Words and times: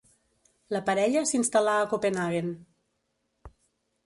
La 0.75 0.79
parella 0.87 1.23
s'instal·là 1.31 1.75
a 1.83 1.85
Copenhaguen. 1.93 2.51